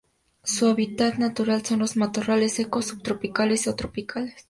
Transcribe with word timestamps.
Su 0.43 0.65
hábitat 0.67 1.19
natural 1.19 1.63
son 1.63 1.77
los 1.77 1.95
matorrales 1.95 2.55
secos 2.55 2.85
subtropicales 2.87 3.67
o 3.67 3.75
tropicales. 3.75 4.33